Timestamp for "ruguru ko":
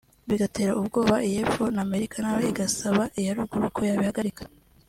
3.37-3.79